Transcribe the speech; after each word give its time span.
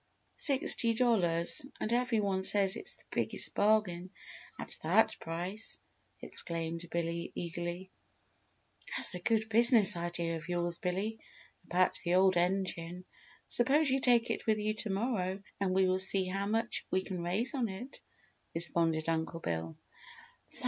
"Sixty 0.35 0.95
dollars 0.95 1.63
and 1.79 1.93
every 1.93 2.19
one 2.19 2.41
says 2.41 2.75
it's 2.75 2.95
the 2.95 3.03
biggest 3.11 3.53
bargain 3.53 4.09
at 4.59 4.75
that 4.81 5.15
price!" 5.19 5.77
exclaimed 6.21 6.89
Billy, 6.89 7.31
eagerly. 7.35 7.91
"That's 8.97 9.13
a 9.13 9.19
good 9.19 9.47
business 9.47 9.95
idea 9.95 10.37
of 10.37 10.49
yours, 10.49 10.79
Billy 10.79 11.19
about 11.65 11.99
the 12.03 12.15
old 12.15 12.35
engine. 12.35 13.05
Suppose 13.47 13.91
you 13.91 13.99
take 14.01 14.31
it 14.31 14.47
with 14.47 14.57
you 14.57 14.73
to 14.73 14.89
morrow 14.89 15.43
and 15.59 15.71
we 15.71 15.85
will 15.85 15.99
see 15.99 16.25
how 16.25 16.47
much 16.47 16.83
we 16.89 17.03
can 17.03 17.21
raise 17.21 17.53
on 17.53 17.69
it," 17.69 18.01
responded 18.55 19.07
Uncle 19.07 19.39
Bill. 19.39 19.77